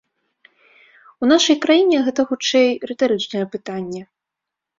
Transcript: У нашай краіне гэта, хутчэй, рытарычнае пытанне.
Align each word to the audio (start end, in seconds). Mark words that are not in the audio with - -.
У 1.23 1.29
нашай 1.31 1.57
краіне 1.65 1.97
гэта, 2.07 2.21
хутчэй, 2.31 2.69
рытарычнае 2.93 3.45
пытанне. 3.59 4.01